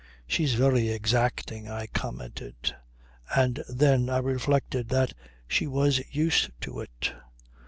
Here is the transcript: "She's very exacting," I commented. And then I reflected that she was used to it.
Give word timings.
"She's 0.25 0.55
very 0.55 0.89
exacting," 0.89 1.69
I 1.69 1.85
commented. 1.85 2.75
And 3.35 3.63
then 3.69 4.09
I 4.09 4.17
reflected 4.17 4.89
that 4.89 5.13
she 5.47 5.67
was 5.67 6.01
used 6.11 6.49
to 6.61 6.79
it. 6.79 7.13